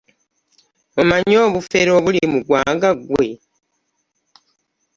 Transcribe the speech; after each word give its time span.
Omanyi 1.01 1.35
obufere 1.47 1.91
obuli 1.97 2.21
mu 2.31 2.39
ggwanga 2.41 2.89
ggwe? 2.99 3.27